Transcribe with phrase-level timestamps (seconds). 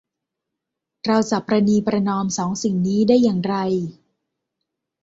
[1.05, 3.55] เราจะประนีประนอมสองสิ่งนี้ได้อย่างไร